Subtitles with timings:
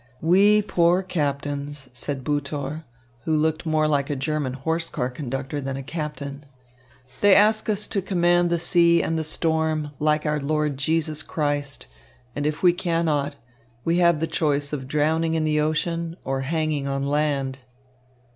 [0.19, 2.85] "We poor captains," said Butor,
[3.25, 6.43] who looked more like a German horse car conductor than a captain.
[7.21, 11.85] "They ask us to command the sea and the storm, like our Lord Jesus Christ,
[12.35, 13.35] and if we cannot,
[13.85, 17.59] we have the choice of drowning in the ocean or hanging on land."